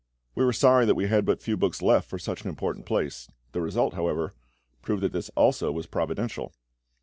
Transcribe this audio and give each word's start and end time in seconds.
We 0.33 0.43
were 0.43 0.51
sorry 0.51 0.87
that 0.87 0.95
we 0.95 1.05
had 1.09 1.25
but 1.27 1.43
few 1.43 1.55
books 1.55 1.79
left 1.79 2.09
for 2.09 2.17
such 2.17 2.41
an 2.41 2.49
important 2.49 2.87
place: 2.87 3.27
the 3.51 3.61
result, 3.61 3.93
however, 3.93 4.33
proved 4.81 5.03
that 5.03 5.11
this 5.13 5.29
also 5.35 5.71
was 5.71 5.85
providential. 5.85 6.53